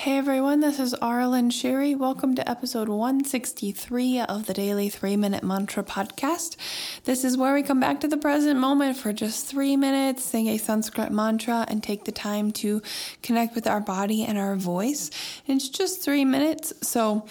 Hey 0.00 0.16
everyone, 0.16 0.60
this 0.60 0.80
is 0.80 0.94
Aaralyn 1.02 1.50
Shiri. 1.50 1.94
Welcome 1.94 2.34
to 2.36 2.50
episode 2.50 2.88
163 2.88 4.20
of 4.20 4.46
the 4.46 4.54
Daily 4.54 4.88
3 4.88 5.14
Minute 5.18 5.44
Mantra 5.44 5.82
podcast. 5.82 6.56
This 7.04 7.22
is 7.22 7.36
where 7.36 7.52
we 7.52 7.62
come 7.62 7.80
back 7.80 8.00
to 8.00 8.08
the 8.08 8.16
present 8.16 8.58
moment 8.58 8.96
for 8.96 9.12
just 9.12 9.44
three 9.44 9.76
minutes, 9.76 10.24
sing 10.24 10.48
a 10.48 10.56
Sanskrit 10.56 11.12
mantra, 11.12 11.66
and 11.68 11.82
take 11.82 12.06
the 12.06 12.12
time 12.12 12.50
to 12.52 12.80
connect 13.22 13.54
with 13.54 13.66
our 13.66 13.80
body 13.82 14.24
and 14.24 14.38
our 14.38 14.56
voice. 14.56 15.10
It's 15.46 15.68
just 15.68 16.02
three 16.02 16.24
minutes, 16.24 16.72
so 16.80 17.26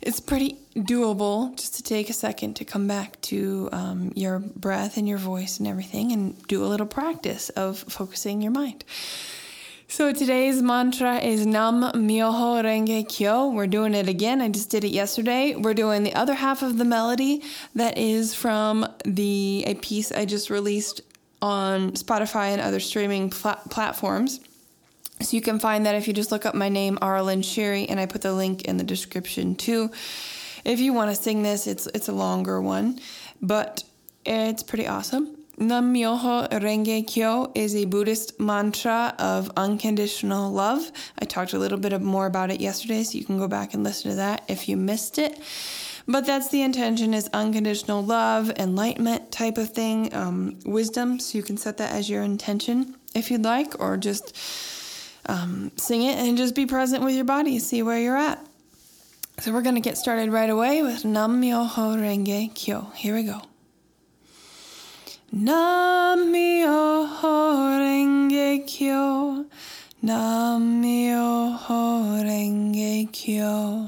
it's 0.00 0.18
pretty 0.18 0.56
doable 0.74 1.54
just 1.54 1.76
to 1.76 1.84
take 1.84 2.10
a 2.10 2.12
second 2.12 2.54
to 2.54 2.64
come 2.64 2.88
back 2.88 3.20
to 3.20 3.68
um, 3.70 4.10
your 4.16 4.40
breath 4.40 4.96
and 4.96 5.08
your 5.08 5.18
voice 5.18 5.60
and 5.60 5.68
everything 5.68 6.10
and 6.10 6.42
do 6.48 6.64
a 6.64 6.66
little 6.66 6.84
practice 6.84 7.48
of 7.50 7.78
focusing 7.78 8.42
your 8.42 8.50
mind. 8.50 8.84
So 9.98 10.12
today's 10.12 10.62
mantra 10.62 11.18
is 11.18 11.44
Nam 11.44 11.82
Myoho 11.82 12.62
Renge 12.62 13.08
Kyo. 13.08 13.48
We're 13.48 13.66
doing 13.66 13.94
it 13.94 14.08
again. 14.08 14.40
I 14.40 14.48
just 14.48 14.70
did 14.70 14.84
it 14.84 14.92
yesterday. 14.92 15.56
We're 15.56 15.74
doing 15.74 16.04
the 16.04 16.14
other 16.14 16.34
half 16.34 16.62
of 16.62 16.78
the 16.78 16.84
melody 16.84 17.42
that 17.74 17.98
is 17.98 18.32
from 18.32 18.86
the 19.04 19.64
a 19.66 19.74
piece 19.74 20.12
I 20.12 20.24
just 20.24 20.50
released 20.50 21.00
on 21.42 21.94
Spotify 21.94 22.50
and 22.52 22.60
other 22.60 22.78
streaming 22.78 23.30
pl- 23.30 23.58
platforms. 23.70 24.38
So 25.20 25.36
you 25.36 25.42
can 25.42 25.58
find 25.58 25.84
that 25.84 25.96
if 25.96 26.06
you 26.06 26.14
just 26.14 26.30
look 26.30 26.46
up 26.46 26.54
my 26.54 26.68
name, 26.68 26.96
Aaralyn 26.98 27.40
Shiri, 27.40 27.86
and 27.88 27.98
I 27.98 28.06
put 28.06 28.22
the 28.22 28.32
link 28.32 28.62
in 28.66 28.76
the 28.76 28.84
description 28.84 29.56
too. 29.56 29.90
If 30.64 30.78
you 30.78 30.92
want 30.92 31.10
to 31.10 31.20
sing 31.20 31.42
this, 31.42 31.66
it's 31.66 31.88
it's 31.88 32.06
a 32.06 32.12
longer 32.12 32.60
one, 32.60 33.00
but 33.42 33.82
it's 34.24 34.62
pretty 34.62 34.86
awesome. 34.86 35.37
Nam 35.60 35.92
Myoho 35.92 36.48
Renge 36.48 37.04
Kyo 37.04 37.50
is 37.52 37.74
a 37.74 37.84
Buddhist 37.84 38.38
mantra 38.38 39.12
of 39.18 39.50
unconditional 39.56 40.52
love. 40.52 40.92
I 41.18 41.24
talked 41.24 41.52
a 41.52 41.58
little 41.58 41.78
bit 41.78 42.00
more 42.00 42.26
about 42.26 42.52
it 42.52 42.60
yesterday, 42.60 43.02
so 43.02 43.18
you 43.18 43.24
can 43.24 43.38
go 43.38 43.48
back 43.48 43.74
and 43.74 43.82
listen 43.82 44.12
to 44.12 44.16
that 44.18 44.44
if 44.46 44.68
you 44.68 44.76
missed 44.76 45.18
it. 45.18 45.36
But 46.06 46.26
that's 46.26 46.48
the 46.50 46.62
intention 46.62 47.12
is 47.12 47.28
unconditional 47.32 48.04
love, 48.04 48.50
enlightenment 48.50 49.32
type 49.32 49.58
of 49.58 49.70
thing, 49.70 50.14
um, 50.14 50.60
wisdom. 50.64 51.18
So 51.18 51.36
you 51.36 51.42
can 51.42 51.56
set 51.56 51.78
that 51.78 51.90
as 51.90 52.08
your 52.08 52.22
intention 52.22 52.94
if 53.16 53.28
you'd 53.28 53.42
like, 53.42 53.80
or 53.80 53.96
just 53.96 54.36
um, 55.26 55.72
sing 55.74 56.02
it 56.02 56.18
and 56.18 56.38
just 56.38 56.54
be 56.54 56.66
present 56.66 57.02
with 57.02 57.16
your 57.16 57.24
body, 57.24 57.58
see 57.58 57.82
where 57.82 57.98
you're 57.98 58.16
at. 58.16 58.46
So 59.40 59.52
we're 59.52 59.62
going 59.62 59.74
to 59.74 59.80
get 59.80 59.98
started 59.98 60.30
right 60.30 60.50
away 60.50 60.82
with 60.84 61.04
Nam 61.04 61.42
Myoho 61.42 61.98
Renge 61.98 62.54
Kyo. 62.54 62.92
Here 62.94 63.16
we 63.16 63.24
go. 63.24 63.42
Namio 65.30 67.04
Renge 67.78 68.64
Kyo. 68.66 69.44
Namio 70.02 71.52
Renge 72.24 73.12
Kyo. 73.12 73.87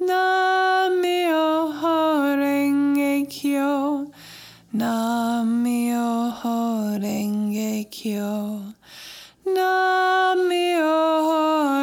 Namio 0.00 1.74
Renge 2.38 3.28
Kyo. 3.28 4.06
Namio 4.72 6.38
Renge 7.02 7.90
Kyo. 7.90 8.74
Namio 9.44 10.94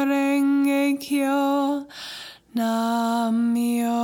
Renge 0.08 0.98
Kyo. 0.98 1.86
Namio 2.56 4.00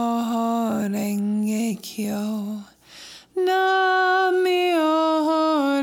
Renge 0.93 1.81
Kyo. 1.81 2.61
Namio 3.35 4.93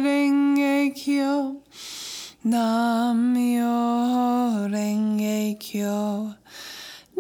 Renge 0.05 0.93
Kyo. 0.93 1.63
Namio 2.45 3.73
Renge 4.69 5.57
Kyo. 5.59 6.35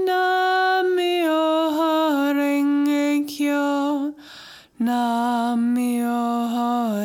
Namio 0.07 1.41
Renge 2.33 3.27
Kyo. 3.27 4.13
Namio 4.79 6.21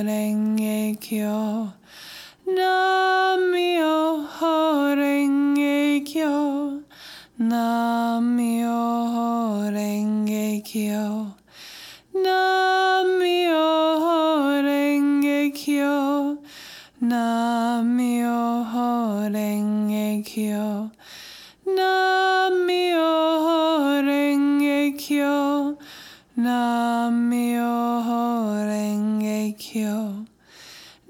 Renge 0.06 0.94
Kyo. 1.00 1.72
Namio 2.46 3.96
Renge 4.94 6.04
Kyo. 6.06 6.82
Namio 7.40 8.78
Renge 9.74 10.62
Kyo. 10.62 11.34
Namio 12.14 13.66
Renge 14.62 15.50
Kyo. 15.50 15.96
Namio 17.02 18.06
Renge 18.14 18.20
Kyo. 18.22 18.38
Namio 18.62 18.64
Renge 19.34 20.22
Kyo. 20.24 20.90
Kyo. 25.04 25.76
Nam 26.34 27.30
Myoho 27.30 28.56
Renge 28.64 29.52
Kyo. 29.58 30.24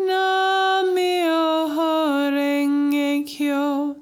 Nam 0.00 0.84
Myoho 0.96 1.90
Renge 2.34 3.24
Kyo. 3.24 3.94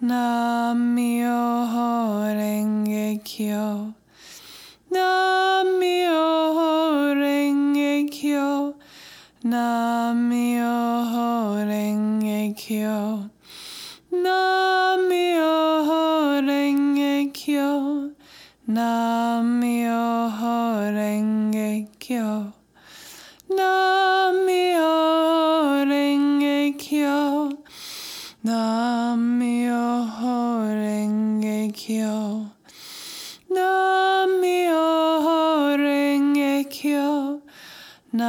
Nam 0.00 0.96
Myoho 0.96 2.26
Renge 2.34 3.22
Kyo. 3.22 3.94
Nam 4.90 5.66
Myoho 5.78 7.14
Renge 7.14 8.10
Kyo. 8.10 8.74
Nam 9.44 10.28
Myoho 10.28 11.54
Renge 11.70 12.56
Kyo. 12.58 13.30
Nam 14.10 14.59
Namyo 18.70 20.30
Renge 20.94 21.90
Kyo. 21.98 22.54
Namyo 23.50 24.94
Renge 25.90 26.78
Kyo. 26.78 27.50
Namyo 28.46 30.06
Renge 30.70 31.74
Kyo. 31.74 32.46
Namyo 33.50 34.62
Renge 35.74 36.62
Kyo. 36.70 37.42
Namyo 38.14 38.22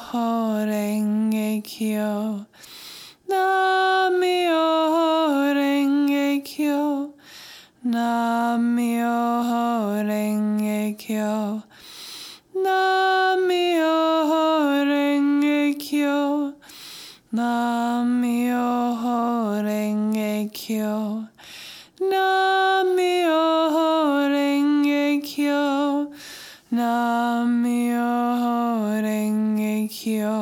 Renge 0.64 1.60
Kyo. 1.60 2.44
renge 10.14 10.94
kyo. 11.02 11.62
Namyo 12.64 13.98
renge 14.90 15.60
kyo. 15.82 16.54
Namyo 17.34 18.68
renge 19.66 20.32
kyo. 20.58 21.26
Namyo 22.12 23.42
renge 24.34 25.04
kyo. 25.28 25.66
Namyo 26.78 28.10
renge 29.06 29.74
kyo. 29.98 30.38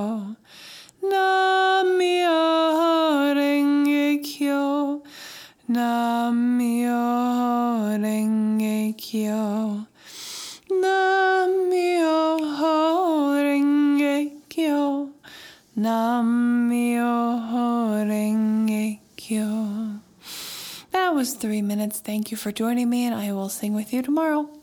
Namyo 1.13 2.41
renge 3.39 4.05
kyo. 4.29 4.65
Namyo 5.73 7.05
renge 8.05 8.79
kyo. 9.01 9.52
Was 21.23 21.35
three 21.35 21.63
minutes. 21.63 22.01
Thank 22.01 22.33
you 22.33 22.37
for 22.37 22.51
joining 22.51 22.91
me, 22.91 23.07
and 23.07 23.15
I 23.15 23.31
will 23.31 23.49
sing 23.49 23.75
with 23.75 23.93
you 23.93 24.03
tomorrow. 24.03 24.62